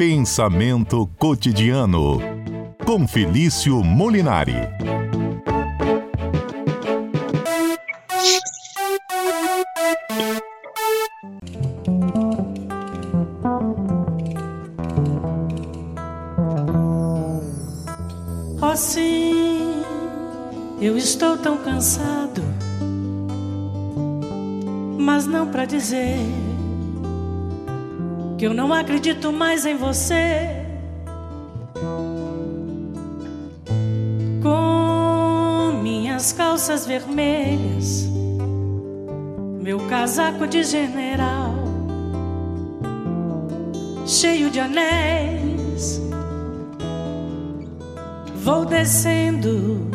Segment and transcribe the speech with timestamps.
[0.00, 2.18] Pensamento cotidiano
[2.86, 4.54] com Felício Molinari.
[18.62, 19.82] Oh, sim,
[20.80, 22.40] eu estou tão cansado,
[24.98, 26.16] mas não para dizer
[28.40, 30.64] que eu não acredito mais em você.
[34.42, 38.08] Com minhas calças vermelhas,
[39.60, 41.52] meu casaco de general,
[44.06, 46.00] cheio de anéis,
[48.36, 49.86] vou descendo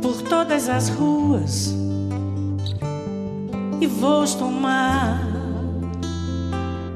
[0.00, 1.74] por todas as ruas
[3.80, 5.29] e vou tomar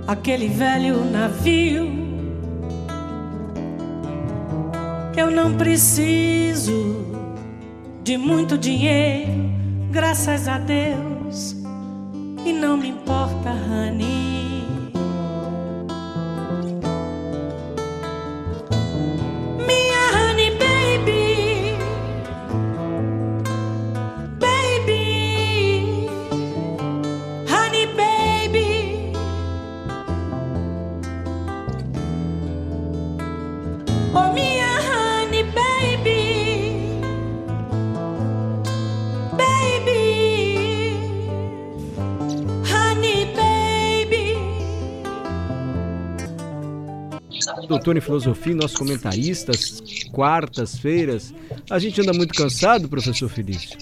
[0.06, 2.04] aquele velho navio.
[5.16, 7.04] Eu não preciso
[8.02, 9.32] de muito dinheiro,
[9.90, 11.56] graças a Deus,
[12.44, 14.43] e não me importa, honey.
[47.68, 49.52] Doutor em filosofia, nosso comentarista,
[50.12, 51.34] quartas-feiras.
[51.70, 53.78] A gente anda muito cansado, professor Felício?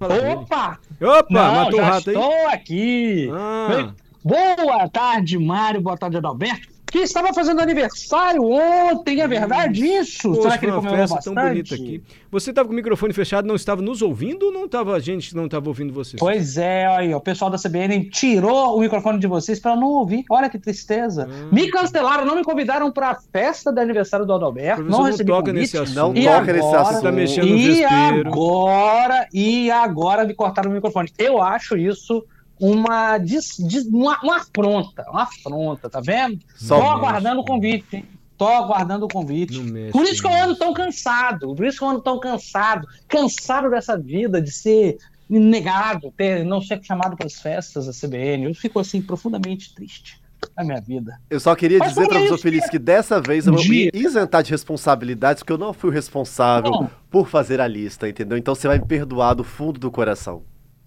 [0.00, 0.78] Opa!
[1.00, 2.16] Opa, Não, matou o rato aí?
[2.16, 3.28] estou aqui.
[3.32, 3.92] Ah,
[4.24, 5.80] Boa tarde, Mário.
[5.80, 6.68] Boa tarde, Adalberto.
[6.90, 10.28] Que estava fazendo aniversário ontem, é verdade isso?
[10.30, 11.24] poxa, Será que ele festa bastante?
[11.24, 12.02] tão bonita aqui.
[12.32, 15.34] Você estava com o microfone fechado, não estava nos ouvindo ou não estava a gente
[15.36, 16.16] não estava ouvindo você?
[16.18, 19.86] Pois é, olha aí, o pessoal da CBN tirou o microfone de vocês para não
[19.88, 20.24] ouvir.
[20.28, 21.28] Olha que tristeza.
[21.30, 21.48] Hum.
[21.52, 24.82] Me cancelaram, não me convidaram para a festa de aniversário do Adalberto.
[24.82, 25.60] Não não recebi toca convite.
[25.60, 25.94] nesse assunto.
[25.96, 27.02] Não E toca nesse agora- assunto.
[27.02, 28.28] Tá mexendo no E vespeiro.
[28.28, 31.08] agora, e agora me cortaram o microfone.
[31.18, 32.24] Eu acho isso
[32.60, 36.38] uma, des- des- uma, uma afronta, uma afronta, tá vendo?
[36.54, 38.04] Só Tô aguardando o convite, hein?
[38.36, 39.58] Tô aguardando o convite.
[39.60, 42.86] Mexe, Por isso que eu ando tão cansado, por isso que eu ando tão cansado,
[43.08, 44.96] cansado dessa vida de ser
[45.28, 48.44] negado, ter, não ser chamado para as festas da CBN.
[48.46, 50.20] Eu fico assim profundamente triste
[50.56, 51.20] na minha vida.
[51.28, 54.42] Eu só queria Mas dizer, sobre professor Feliz, que dessa vez eu vou me isentar
[54.42, 56.90] de responsabilidades, porque eu não fui o responsável Não.
[57.10, 58.36] por fazer a lista, entendeu?
[58.38, 60.42] Então você vai me perdoar do fundo do coração.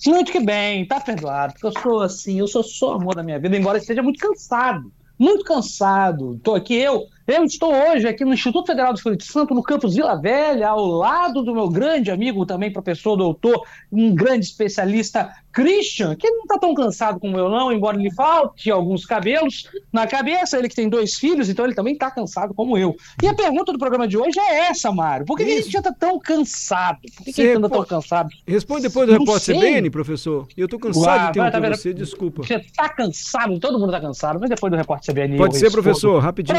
[0.05, 3.39] Muito que bem, tá perdoado, porque eu sou assim, eu sou só amor da minha
[3.39, 6.39] vida, embora esteja muito cansado, muito cansado.
[6.43, 9.95] Tô aqui, eu, eu estou hoje aqui no Instituto Federal do Espírito Santo, no campus
[9.95, 16.15] Vila Velha, ao lado do meu grande amigo, também professor, doutor, um grande especialista, Christian,
[16.15, 20.57] que não tá tão cansado como eu não, embora lhe falte alguns cabelos na cabeça,
[20.57, 22.95] ele que tem dois filhos, então ele também tá cansado como eu.
[23.21, 25.77] E a pergunta do programa de hoje é essa, Mário, por que, que a gente
[25.77, 26.97] anda tão cansado?
[27.15, 28.29] Por que, que a gente anda tão cansado?
[28.47, 29.55] Responde depois do repórter.
[29.55, 30.47] CBN, professor.
[30.57, 31.77] Eu tô cansado Uau, de interromper tá vendo?
[31.77, 32.43] você, desculpa.
[32.43, 35.37] Você tá cansado, todo mundo tá cansado, mas depois do repórter CBN.
[35.37, 36.57] Pode ser, respondo professor, rapidinho.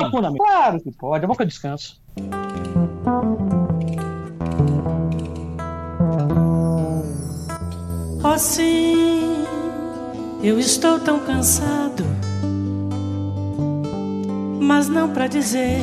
[0.55, 2.01] Claro que pode, é bom que eu descanso.
[8.23, 9.45] Oh, sim,
[10.45, 12.05] eu estou tão cansado,
[14.61, 15.81] mas não para dizer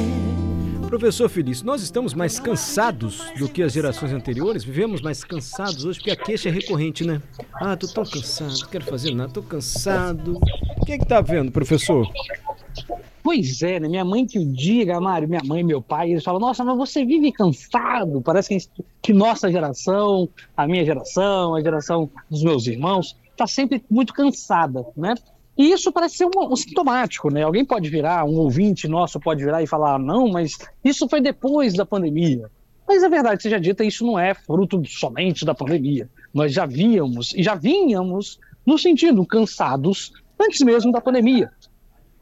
[0.87, 4.63] Professor Felício, nós estamos mais cansados do que as gerações anteriores?
[4.63, 7.21] Vivemos mais cansados hoje porque a queixa é recorrente, né?
[7.53, 10.37] Ah, tô tão cansado, não quero fazer nada, tô cansado.
[10.77, 12.05] O que é que tá vendo, professor?
[13.33, 13.87] Pois é, né?
[13.87, 17.05] Minha mãe que o diga, Mário, minha mãe meu pai, eles falam, nossa, mas você
[17.05, 18.21] vive cansado.
[18.21, 23.81] Parece que, que nossa geração, a minha geração, a geração dos meus irmãos, tá sempre
[23.89, 25.15] muito cansada, né?
[25.57, 27.43] E isso parece ser um, um sintomático, né?
[27.43, 31.73] Alguém pode virar, um ouvinte nosso pode virar e falar, não, mas isso foi depois
[31.73, 32.51] da pandemia.
[32.85, 36.09] Mas a verdade seja dita, isso não é fruto somente da pandemia.
[36.33, 41.49] Nós já víamos e já vínhamos no sentido cansados antes mesmo da pandemia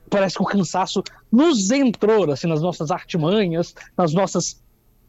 [0.09, 4.61] parece que o cansaço nos entrou assim, nas nossas artimanhas, nas nossas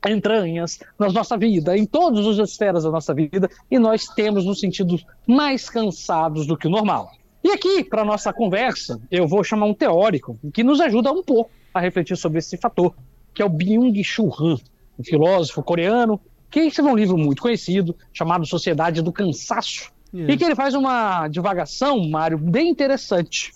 [0.09, 4.61] entranhas, na nossa vida, em todas as esferas da nossa vida, e nós temos nos
[4.61, 7.11] sentidos mais cansados do que o normal.
[7.43, 11.51] E aqui, para nossa conversa, eu vou chamar um teórico que nos ajuda um pouco
[11.73, 12.95] a refletir sobre esse fator,
[13.35, 14.57] que é o Byung-Chul Han,
[14.99, 16.21] um filósofo coreano,
[16.51, 21.29] que escreveu um livro muito conhecido, chamado Sociedade do Cansaço, e que ele faz uma
[21.29, 23.53] divagação, Mário, bem interessante.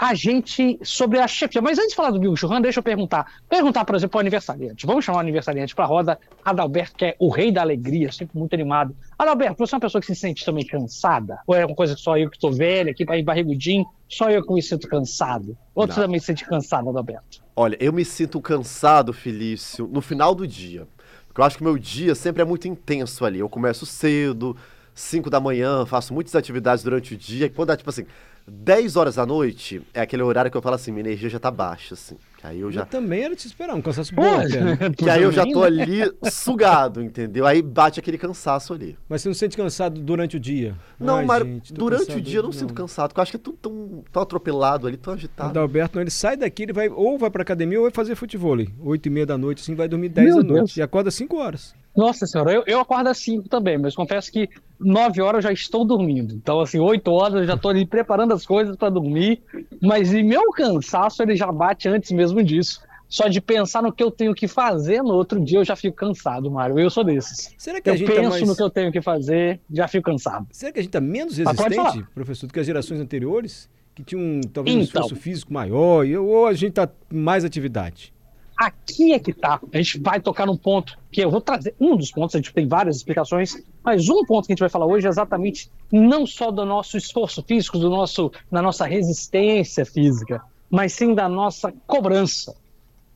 [0.00, 1.60] A gente sobre a chefia.
[1.60, 3.42] Mas antes de falar do Bill Churran, deixa eu perguntar.
[3.46, 4.86] Perguntar, por exemplo, para o aniversariante.
[4.86, 6.18] Vamos chamar o aniversariante para a roda.
[6.42, 8.96] Adalberto, que é o rei da alegria, sempre muito animado.
[9.18, 11.40] Adalberto, você é uma pessoa que se sente também cansada?
[11.46, 14.54] Ou é uma coisa que só eu que estou velha, aqui barrigudinho, só eu que
[14.54, 15.54] me sinto cansado?
[15.74, 17.42] Ou você também se sente cansado, Adalberto?
[17.54, 20.88] Olha, eu me sinto cansado, Felício, no final do dia.
[21.28, 23.38] Porque eu acho que o meu dia sempre é muito intenso ali.
[23.38, 24.56] Eu começo cedo,
[25.00, 27.46] 5 da manhã, faço muitas atividades durante o dia.
[27.46, 28.06] E quando é tipo assim,
[28.46, 31.50] 10 horas da noite é aquele horário que eu falo assim, minha energia já tá
[31.50, 32.16] baixa, assim.
[32.38, 32.82] Que aí eu já.
[32.82, 34.78] Eu também era de se esperar, um cansaço bom né?
[34.96, 37.46] Que aí eu já tô ali sugado, entendeu?
[37.46, 38.96] Aí bate aquele cansaço ali.
[39.08, 40.74] Mas você não sente cansado durante o dia?
[40.98, 43.32] Não, Ai, mas gente, durante cansado, o dia eu não, sinto cansado, porque eu acho
[43.32, 45.50] que é tudo tão, tão atropelado ali, tão agitado.
[45.50, 48.50] Adalberto, não, ele sai daqui, ele vai ou vai pra academia ou vai fazer futebol.
[48.80, 50.58] Oito e meia da noite, assim, vai dormir 10 Meu da noite.
[50.60, 50.76] Deus.
[50.76, 51.74] E acorda 5 horas.
[51.96, 54.48] Nossa senhora, eu, eu acordo às 5 também, mas confesso que
[54.78, 56.34] 9 horas eu já estou dormindo.
[56.34, 59.42] Então, assim, 8 horas eu já estou ali preparando as coisas para dormir.
[59.82, 62.80] Mas e meu cansaço, ele já bate antes mesmo disso.
[63.08, 65.96] Só de pensar no que eu tenho que fazer no outro dia, eu já fico
[65.96, 66.78] cansado, Mário.
[66.78, 67.52] Eu sou desses.
[67.58, 68.46] Será que a Eu gente penso tá mais...
[68.48, 70.46] no que eu tenho que fazer, já fico cansado.
[70.52, 73.68] Será que a gente tá menos resistente, professor, do que as gerações anteriores?
[73.96, 75.02] Que tinham um, talvez um Então.
[75.02, 78.12] esforço físico maior, ou a gente tá com mais atividade?
[78.60, 79.58] Aqui é que tá.
[79.72, 82.52] A gente vai tocar num ponto que eu vou trazer um dos pontos, a gente
[82.52, 86.26] tem várias explicações, mas um ponto que a gente vai falar hoje é exatamente não
[86.26, 91.72] só do nosso esforço físico, do nosso, da nossa resistência física, mas sim da nossa
[91.86, 92.54] cobrança.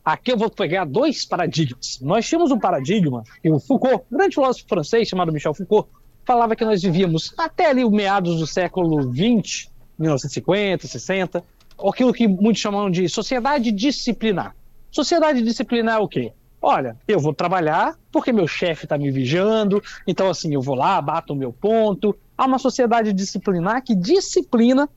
[0.03, 1.99] Aqui eu vou pegar dois paradigmas.
[2.01, 5.87] Nós tínhamos um paradigma que o Foucault, grande filósofo francês chamado Michel Foucault,
[6.25, 9.69] falava que nós vivíamos até ali o meados do século XX,
[9.99, 11.43] 1950, 60,
[11.87, 14.55] aquilo que muitos chamam de sociedade disciplinar.
[14.95, 16.31] Sociedade disciplinar é o quê?
[16.61, 21.01] Olha, eu vou trabalhar porque meu chefe está me vigiando, então assim, eu vou lá,
[21.01, 22.17] bato o meu ponto.
[22.37, 24.87] Há uma sociedade disciplinar que disciplina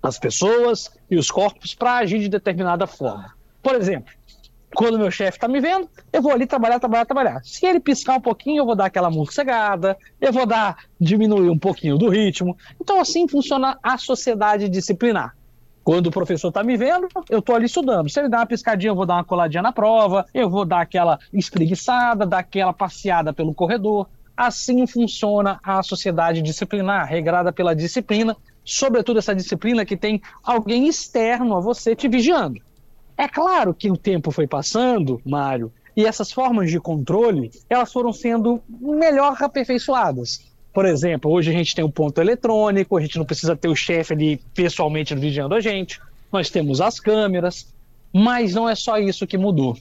[0.00, 3.34] as pessoas e os corpos para agir de determinada forma.
[3.60, 4.14] Por exemplo,
[4.72, 7.40] quando meu chefe está me vendo, eu vou ali trabalhar, trabalhar, trabalhar.
[7.42, 11.58] Se ele piscar um pouquinho, eu vou dar aquela morcegada, eu vou dar, diminuir um
[11.58, 12.56] pouquinho do ritmo.
[12.80, 15.34] Então, assim funciona a sociedade disciplinar.
[15.84, 18.08] Quando o professor está me vendo, eu estou ali estudando.
[18.08, 20.80] Se ele dá uma piscadinha, eu vou dar uma coladinha na prova, eu vou dar
[20.80, 24.08] aquela espreguiçada, dar aquela passeada pelo corredor.
[24.34, 28.34] Assim funciona a sociedade disciplinar, regrada pela disciplina,
[28.64, 32.62] sobretudo essa disciplina que tem alguém externo a você te vigiando.
[33.16, 38.12] É claro que o tempo foi passando, Mário, e essas formas de controle, elas foram
[38.12, 40.53] sendo melhor aperfeiçoadas.
[40.74, 43.76] Por exemplo, hoje a gente tem um ponto eletrônico, a gente não precisa ter o
[43.76, 46.00] chefe ali pessoalmente vigiando a gente,
[46.32, 47.72] nós temos as câmeras,
[48.12, 49.78] mas não é só isso que mudou.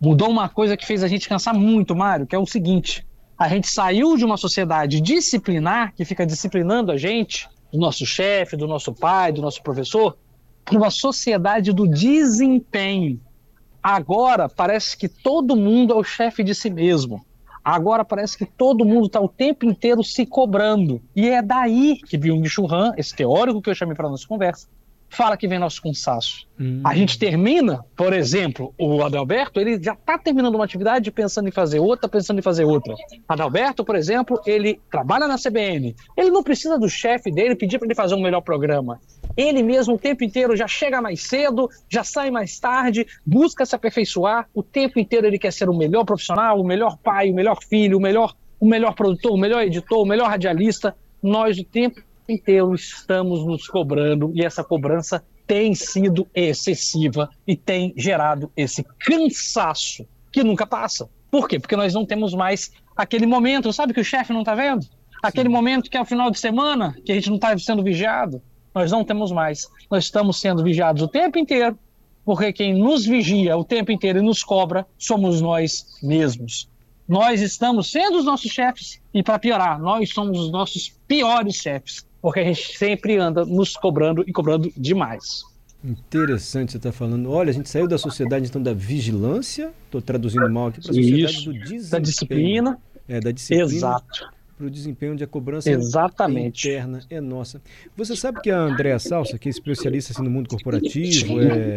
[0.00, 3.04] Mudou uma coisa que fez a gente cansar muito, Mário, que é o seguinte:
[3.36, 8.56] a gente saiu de uma sociedade disciplinar, que fica disciplinando a gente, do nosso chefe,
[8.56, 10.16] do nosso pai, do nosso professor,
[10.64, 13.20] para uma sociedade do desempenho.
[13.82, 17.26] Agora parece que todo mundo é o chefe de si mesmo.
[17.64, 21.00] Agora parece que todo mundo está o tempo inteiro se cobrando.
[21.14, 24.68] E é daí que Byung-Chul Han, esse teórico que eu chamei para nossa conversa,
[25.08, 26.46] fala que vem nosso cansaço.
[26.60, 26.82] Hum.
[26.84, 31.52] A gente termina, por exemplo, o Adalberto, ele já está terminando uma atividade pensando em
[31.52, 32.94] fazer outra, pensando em fazer outra.
[33.28, 35.94] Adalberto, por exemplo, ele trabalha na CBN.
[36.16, 39.00] Ele não precisa do chefe dele pedir para ele fazer um melhor programa.
[39.36, 43.74] Ele mesmo o tempo inteiro já chega mais cedo, já sai mais tarde, busca se
[43.74, 44.48] aperfeiçoar.
[44.52, 47.98] O tempo inteiro ele quer ser o melhor profissional, o melhor pai, o melhor filho,
[47.98, 50.94] o melhor, o melhor produtor, o melhor editor, o melhor radialista.
[51.22, 57.94] Nós o tempo inteiro estamos nos cobrando e essa cobrança tem sido excessiva e tem
[57.96, 61.08] gerado esse cansaço que nunca passa.
[61.30, 61.58] Por quê?
[61.58, 64.86] Porque nós não temos mais aquele momento, sabe que o chefe não está vendo?
[65.22, 68.42] Aquele momento que é o final de semana, que a gente não está sendo vigiado.
[68.74, 69.66] Nós não temos mais.
[69.90, 71.78] Nós estamos sendo vigiados o tempo inteiro,
[72.24, 76.68] porque quem nos vigia o tempo inteiro e nos cobra somos nós mesmos.
[77.08, 82.06] Nós estamos sendo os nossos chefes e, para piorar, nós somos os nossos piores chefes,
[82.20, 85.42] porque a gente sempre anda nos cobrando e cobrando demais.
[85.84, 87.30] Interessante você estar falando.
[87.30, 90.94] Olha, a gente saiu da sociedade então da vigilância, estou traduzindo mal aqui, para a
[90.94, 91.90] sociedade Isso, do desempenho.
[91.90, 94.28] Da disciplina, É, da disciplina exato.
[94.56, 96.68] para o desempenho onde a cobrança Exatamente.
[96.68, 97.62] interna é nossa.
[97.96, 101.76] Você sabe que a Andréa Salsa, que é especialista assim, no mundo corporativo, é,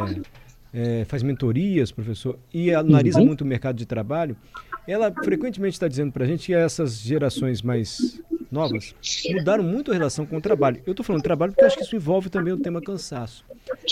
[0.74, 3.27] é, faz mentorias, professor, e analisa Uhum.
[3.27, 4.36] muito o mercado de trabalho,
[4.88, 8.22] ela frequentemente está dizendo para a gente que essas gerações mais
[8.52, 8.94] novas
[9.30, 10.82] mudaram muito a relação com o trabalho.
[10.86, 13.46] Eu estou falando trabalho porque acho que isso envolve também o tema cansaço.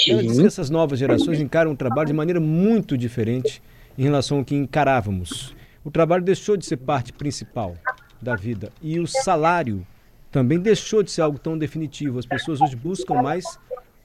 [0.08, 3.62] Ela diz que essas novas gerações encaram o trabalho de maneira muito diferente
[3.98, 5.56] em relação ao que encarávamos.
[5.84, 7.76] O trabalho deixou de ser parte principal
[8.22, 9.86] da vida e o salário
[10.32, 12.20] também deixou de ser algo tão definitivo.
[12.20, 13.46] As pessoas hoje buscam mais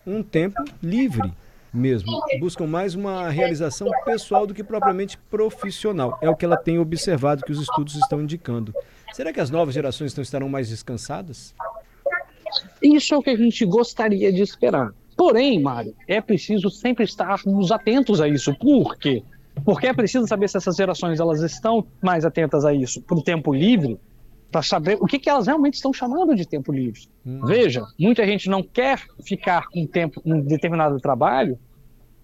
[0.07, 1.33] um tempo livre
[1.75, 2.11] mesmo.
[2.39, 6.19] Buscam mais uma realização pessoal do que propriamente profissional.
[6.23, 8.73] É o que ela tem observado que os estudos estão indicando.
[9.13, 11.55] Será que as novas gerações então estarão mais descansadas?
[12.81, 14.93] Isso é o que a gente gostaria de esperar.
[15.17, 18.55] Porém, Mário, é preciso sempre estarmos atentos a isso.
[18.55, 19.23] Por quê?
[19.65, 23.23] Porque é preciso saber se essas gerações elas estão mais atentas a isso para o
[23.23, 23.99] tempo livre,
[24.51, 27.03] para saber o que, que elas realmente estão chamando de tempo livre.
[27.25, 27.41] Hum.
[27.45, 31.59] Veja, muita gente não quer ficar com tempo um determinado trabalho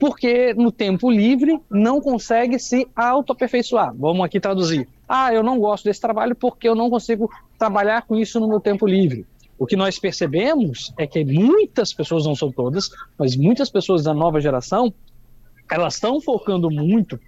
[0.00, 3.94] porque no tempo livre não consegue se autoaperfeiçoar.
[3.94, 4.88] Vamos aqui traduzir.
[5.06, 8.60] Ah, eu não gosto desse trabalho porque eu não consigo trabalhar com isso no meu
[8.60, 9.26] tempo livre.
[9.58, 12.88] O que nós percebemos é que muitas pessoas, não são todas,
[13.18, 14.90] mas muitas pessoas da nova geração,
[15.70, 17.20] elas estão focando muito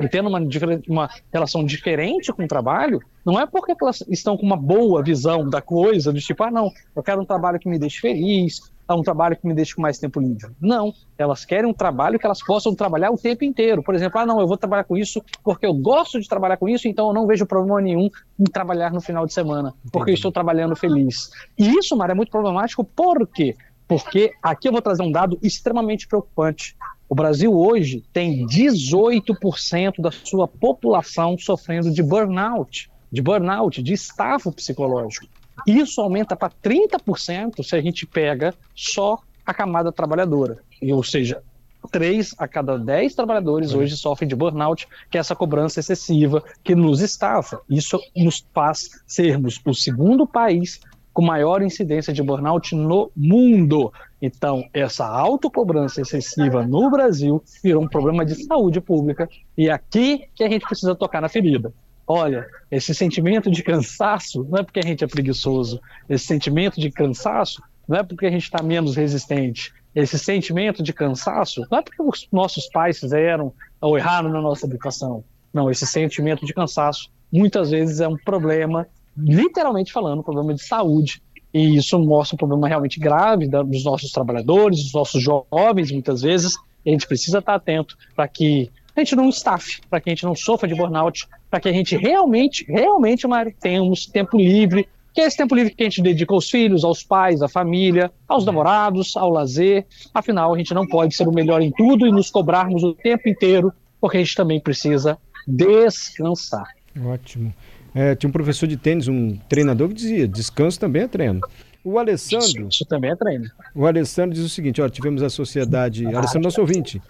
[0.00, 0.40] e tendo uma,
[0.88, 5.48] uma relação diferente com o trabalho, não é porque elas estão com uma boa visão
[5.48, 8.94] da coisa, do tipo, ah, não, eu quero um trabalho que me deixe feliz, a
[8.94, 10.50] um trabalho que me deixe com mais tempo livre.
[10.58, 13.82] Não, elas querem um trabalho que elas possam trabalhar o tempo inteiro.
[13.82, 16.66] Por exemplo, ah, não, eu vou trabalhar com isso porque eu gosto de trabalhar com
[16.66, 18.08] isso, então eu não vejo problema nenhum
[18.40, 21.30] em trabalhar no final de semana, porque eu estou trabalhando feliz.
[21.58, 23.54] E isso, Mara, é muito problemático, por quê?
[23.86, 26.74] Porque aqui eu vou trazer um dado extremamente preocupante.
[27.08, 34.52] O Brasil hoje tem 18% da sua população sofrendo de burnout, de burnout, de estafo
[34.52, 35.26] psicológico.
[35.66, 40.58] Isso aumenta para 30% se a gente pega só a camada trabalhadora.
[40.80, 41.42] E, ou seja,
[41.90, 46.74] 3 a cada 10 trabalhadores hoje sofrem de burnout, que é essa cobrança excessiva que
[46.74, 47.60] nos estafa.
[47.68, 50.80] Isso nos faz sermos o segundo país
[51.12, 53.92] com maior incidência de burnout no mundo.
[54.20, 60.28] Então, essa autocobrança excessiva no Brasil virou um problema de saúde pública e é aqui
[60.34, 61.72] que a gente precisa tocar na ferida.
[62.10, 65.78] Olha, esse sentimento de cansaço não é porque a gente é preguiçoso.
[66.08, 69.74] Esse sentimento de cansaço não é porque a gente está menos resistente.
[69.94, 74.64] Esse sentimento de cansaço não é porque os nossos pais fizeram ou erraram na nossa
[74.64, 75.22] educação.
[75.52, 80.62] Não, esse sentimento de cansaço muitas vezes é um problema, literalmente falando, um problema de
[80.62, 81.22] saúde.
[81.52, 86.54] E isso mostra um problema realmente grave dos nossos trabalhadores, dos nossos jovens, muitas vezes.
[86.86, 90.12] E a gente precisa estar atento para que a gente não estafe, para que a
[90.12, 94.88] gente não sofra de burnout, para que a gente realmente, realmente, Mari, tenhamos tempo livre,
[95.14, 98.10] que é esse tempo livre que a gente dedica aos filhos, aos pais, à família,
[98.28, 99.84] aos namorados, ao lazer.
[100.14, 103.28] Afinal, a gente não pode ser o melhor em tudo e nos cobrarmos o tempo
[103.28, 106.68] inteiro, porque a gente também precisa descansar.
[107.04, 107.52] Ótimo.
[107.94, 111.40] É, tinha um professor de tênis, um treinador que dizia: descanso também é treino.
[111.88, 112.68] O Alessandro.
[112.68, 113.50] Isso também é treino.
[113.74, 116.04] O Alessandro diz o seguinte: ó, tivemos a sociedade.
[116.06, 117.00] Alessandro, nosso ouvinte,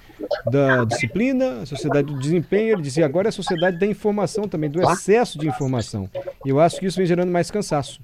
[0.49, 2.75] da disciplina, a sociedade do desempenho.
[2.75, 6.09] Ele dizia agora é a sociedade da informação também, do excesso de informação.
[6.47, 8.01] E eu acho que isso vem gerando mais cansaço.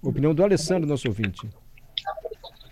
[0.00, 1.48] Opinião do Alessandro, nosso ouvinte.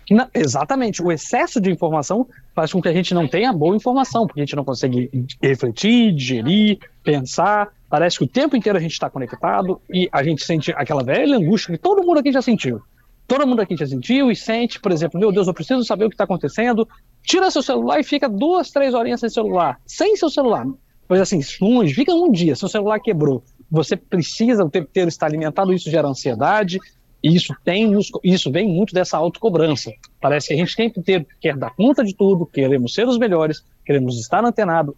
[0.09, 1.03] Não, exatamente.
[1.03, 4.45] O excesso de informação faz com que a gente não tenha boa informação, porque a
[4.45, 7.73] gente não consegue refletir, digerir, pensar.
[7.89, 11.35] Parece que o tempo inteiro a gente está conectado e a gente sente aquela velha
[11.35, 12.81] angústia que todo mundo aqui já sentiu.
[13.27, 16.09] Todo mundo aqui já sentiu e sente, por exemplo, meu Deus, eu preciso saber o
[16.09, 16.87] que está acontecendo.
[17.21, 19.79] Tira seu celular e fica duas, três horinhas sem celular.
[19.85, 20.65] Sem seu celular.
[21.07, 23.43] Pois assim, longe, fica um dia, seu celular quebrou.
[23.69, 26.79] Você precisa o tempo inteiro estar alimentado, isso gera ansiedade,
[27.21, 27.91] e isso, tem,
[28.23, 29.91] isso vem muito dessa autocobrança.
[30.21, 33.17] Parece que a gente tem que ter, quer dar conta de tudo, queremos ser os
[33.17, 34.95] melhores, queremos estar antenado.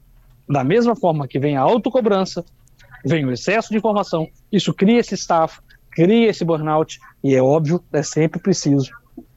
[0.47, 2.43] Da mesma forma que vem a autocobrança,
[3.03, 5.59] vem o excesso de informação, isso cria esse staff,
[5.99, 8.89] cria esse burnout, e é óbvio, é sempre preciso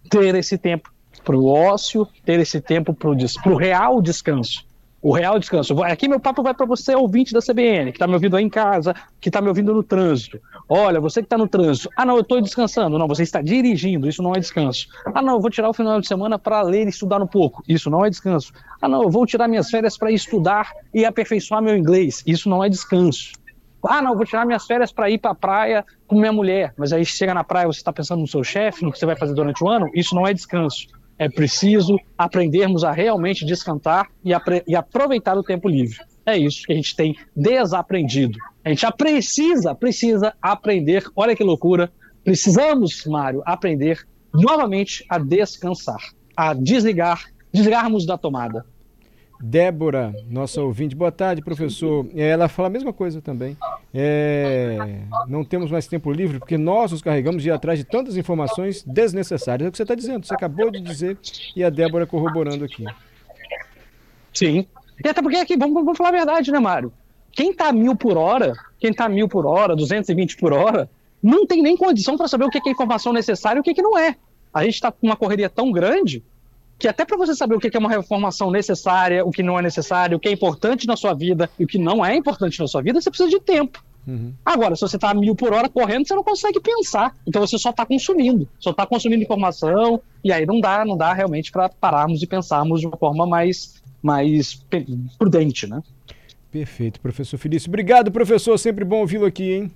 [0.09, 0.93] ter esse tempo
[1.25, 4.65] para o ócio, ter esse tempo para o real descanso.
[5.01, 5.83] O real descanso.
[5.83, 8.49] Aqui meu papo vai para você, ouvinte da CBN, que está me ouvindo aí em
[8.49, 10.41] casa, que está me ouvindo no trânsito.
[10.69, 11.89] Olha, você que está no trânsito.
[11.97, 12.97] Ah, não, eu estou descansando.
[12.97, 14.09] Não, você está dirigindo.
[14.09, 14.87] Isso não é descanso.
[15.07, 17.65] Ah, não, eu vou tirar o final de semana para ler e estudar um pouco.
[17.69, 18.53] Isso não é descanso.
[18.81, 22.23] Ah, não, eu vou tirar minhas férias para estudar e aperfeiçoar meu inglês.
[22.25, 23.33] Isso não é descanso.
[23.85, 26.73] Ah, não, vou tirar minhas férias para ir para a praia com minha mulher.
[26.77, 29.17] Mas aí chega na praia, você está pensando no seu chefe, no que você vai
[29.17, 29.91] fazer durante o ano.
[29.95, 30.87] Isso não é descanso.
[31.19, 34.31] É preciso aprendermos a realmente descansar e,
[34.67, 35.99] e aproveitar o tempo livre.
[36.25, 38.39] É isso que a gente tem desaprendido.
[38.65, 41.05] A gente precisa, precisa aprender.
[41.17, 41.93] Olha que loucura.
[42.25, 46.01] Precisamos, Mário, aprender novamente a descansar,
[46.37, 48.65] a desligar, desligarmos da tomada.
[49.43, 50.95] Débora, nossa ouvinte.
[50.95, 52.07] Boa tarde, professor.
[52.15, 53.57] É, ela fala a mesma coisa também.
[53.93, 58.17] É, não temos mais tempo livre porque nós nos carregamos de ir atrás de tantas
[58.17, 59.67] informações desnecessárias.
[59.67, 61.19] É o que você está dizendo, você acabou de dizer
[61.57, 62.85] e a Débora corroborando aqui.
[64.33, 64.65] Sim.
[65.05, 66.93] E até porque aqui, vamos, vamos falar a verdade, né, Mário?
[67.33, 70.89] Quem está mil por hora, quem está mil por hora, 220 por hora,
[71.21, 73.83] não tem nem condição para saber o que é informação necessária e o que, que
[73.83, 74.15] não é.
[74.55, 76.23] A gente está com uma correria tão grande
[76.79, 79.63] que até para você saber o que é uma reformação necessária, o que não é
[79.63, 82.67] necessário, o que é importante na sua vida e o que não é importante na
[82.67, 83.83] sua vida, você precisa de tempo.
[84.07, 84.33] Uhum.
[84.45, 87.15] Agora, se você está a mil por hora correndo, você não consegue pensar.
[87.27, 91.13] Então você só está consumindo, só está consumindo informação, e aí não dá, não dá
[91.13, 94.65] realmente para pararmos e pensarmos de uma forma mais, mais
[95.19, 95.81] prudente, né?
[96.51, 97.71] Perfeito, professor Felício.
[97.71, 98.59] Obrigado, professor.
[98.59, 99.73] Sempre bom ouvi-lo aqui, hein?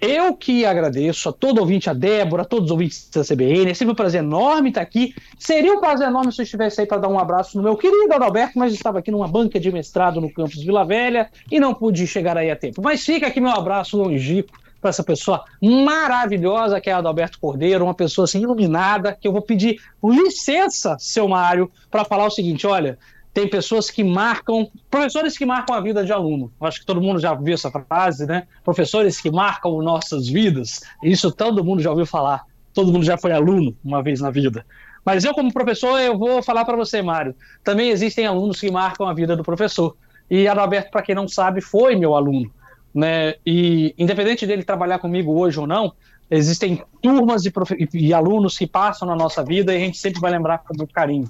[0.00, 3.70] Eu que agradeço a todo ouvinte, a Débora, a todos os ouvintes da CBN.
[3.70, 5.14] É sempre um prazer enorme estar aqui.
[5.38, 8.12] Seria um prazer enorme se eu estivesse aí para dar um abraço no meu querido
[8.12, 12.06] Adalberto, mas estava aqui numa banca de mestrado no campus Vila Velha e não pude
[12.06, 12.82] chegar aí a tempo.
[12.82, 14.52] Mas fica aqui meu abraço longínquo
[14.84, 19.32] para essa pessoa maravilhosa que é a Adalberto Cordeiro, uma pessoa assim iluminada, que eu
[19.32, 22.98] vou pedir licença, seu Mário, para falar o seguinte: olha,
[23.34, 26.52] tem pessoas que marcam, professores que marcam a vida de aluno.
[26.60, 28.46] acho que todo mundo já viu essa frase, né?
[28.62, 30.82] Professores que marcam nossas vidas.
[31.02, 32.44] Isso todo mundo já ouviu falar.
[32.72, 34.64] Todo mundo já foi aluno uma vez na vida.
[35.04, 37.34] Mas eu, como professor, eu vou falar para você, Mário.
[37.64, 39.96] Também existem alunos que marcam a vida do professor.
[40.30, 42.48] E Adalberto, para quem não sabe, foi meu aluno.
[42.94, 43.34] Né?
[43.44, 45.92] E independente dele trabalhar comigo hoje ou não,
[46.30, 47.52] existem turmas e,
[47.94, 50.94] e alunos que passam na nossa vida e a gente sempre vai lembrar com muito
[50.94, 51.28] carinho.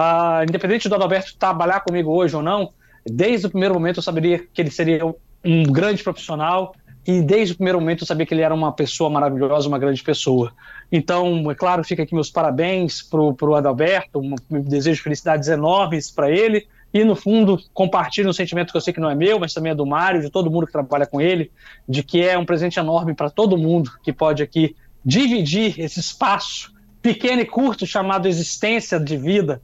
[0.00, 2.70] Uh, independente do Adalberto trabalhar comigo hoje ou não,
[3.04, 5.04] desde o primeiro momento eu saberia que ele seria
[5.44, 6.74] um grande profissional
[7.06, 10.02] e desde o primeiro momento eu sabia que ele era uma pessoa maravilhosa, uma grande
[10.02, 10.54] pessoa.
[10.90, 16.30] Então, é claro, fica aqui meus parabéns para o Adalberto, um desejo felicidades enormes para
[16.30, 19.52] ele e, no fundo, compartilho um sentimento que eu sei que não é meu, mas
[19.52, 21.50] também é do Mário, de todo mundo que trabalha com ele,
[21.86, 26.72] de que é um presente enorme para todo mundo que pode aqui dividir esse espaço
[27.02, 29.60] pequeno e curto chamado existência de vida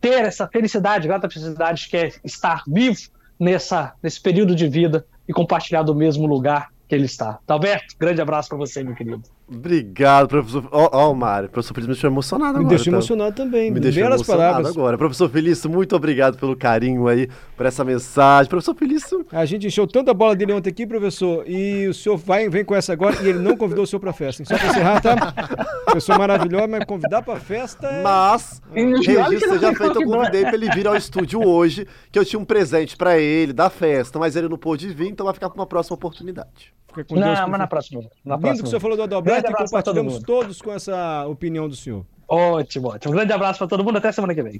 [0.00, 3.00] ter essa felicidade, grata felicidade que é estar vivo
[3.38, 7.38] nessa, nesse período de vida e compartilhar do mesmo lugar que ele está.
[7.46, 9.22] Alberto, grande abraço para você, meu querido.
[9.52, 10.68] Obrigado, professor.
[10.70, 12.62] Ó, oh, oh, Mário, professor Feliz me deixou emocionado agora.
[12.62, 12.96] Me deixou tá?
[12.98, 13.70] emocionado também.
[13.70, 14.76] Me deixou Belas emocionado palavras.
[14.76, 14.96] agora.
[14.96, 18.48] Professor Felício, muito obrigado pelo carinho aí, por essa mensagem.
[18.48, 19.26] Professor Felício.
[19.32, 22.76] A gente encheu tanta bola dele ontem aqui, professor, e o senhor vai, vem com
[22.76, 24.44] essa agora e ele não convidou o senhor pra festa.
[24.44, 25.34] Só pra encerrar, tá?
[25.92, 28.02] Pessoa maravilhosa, mas convidar pra festa é...
[28.02, 32.38] Mas, registro seja feito, eu convidei pra ele vir ao estúdio hoje, que eu tinha
[32.38, 35.58] um presente pra ele, da festa, mas ele não pôde vir, então vai ficar pra
[35.58, 36.72] uma próxima oportunidade.
[36.90, 38.00] Fica com não, Deus, mas na próxima.
[38.24, 38.62] Na Lindo próxima.
[38.62, 42.04] que o senhor falou do Adalberto e compartilhamos todos com essa opinião do senhor.
[42.28, 43.12] Ótimo, ótimo.
[43.12, 43.98] Um grande abraço para todo mundo.
[43.98, 44.58] Até semana que vem.